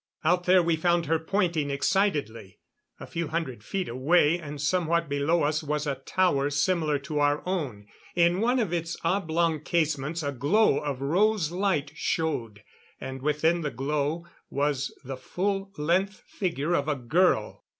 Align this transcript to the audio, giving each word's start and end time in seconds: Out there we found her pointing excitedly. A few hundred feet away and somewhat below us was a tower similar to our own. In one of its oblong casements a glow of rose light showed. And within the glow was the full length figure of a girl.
Out 0.23 0.45
there 0.45 0.63
we 0.63 0.75
found 0.77 1.05
her 1.05 1.19
pointing 1.19 1.69
excitedly. 1.69 2.57
A 2.99 3.05
few 3.05 3.27
hundred 3.27 3.63
feet 3.63 3.87
away 3.87 4.39
and 4.39 4.59
somewhat 4.59 5.07
below 5.07 5.43
us 5.43 5.61
was 5.61 5.85
a 5.85 5.93
tower 5.93 6.49
similar 6.49 6.97
to 6.97 7.19
our 7.19 7.43
own. 7.47 7.85
In 8.15 8.41
one 8.41 8.57
of 8.57 8.73
its 8.73 8.97
oblong 9.03 9.59
casements 9.61 10.23
a 10.23 10.31
glow 10.31 10.79
of 10.79 11.01
rose 11.03 11.51
light 11.51 11.91
showed. 11.93 12.63
And 12.99 13.21
within 13.21 13.61
the 13.61 13.69
glow 13.69 14.25
was 14.49 14.91
the 15.03 15.17
full 15.17 15.71
length 15.77 16.23
figure 16.25 16.73
of 16.73 16.87
a 16.87 16.95
girl. 16.95 17.63